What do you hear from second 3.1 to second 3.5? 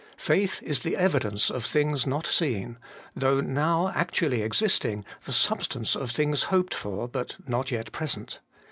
though